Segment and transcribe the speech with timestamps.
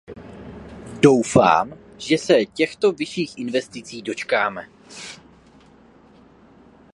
[1.01, 4.67] Doufám, že se těchto vyšších investicí dočkáme.